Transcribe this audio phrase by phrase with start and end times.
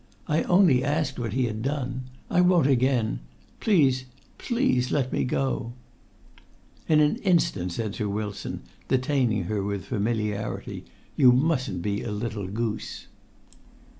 [0.27, 2.05] I only asked what he had done.
[2.27, 3.19] I won't again.
[3.59, 5.73] Please—please let me go!"
[6.87, 10.85] "In an instant," said Sir Wilton, detaining her with familiarity.
[11.15, 13.05] "You mustn't be a little goose."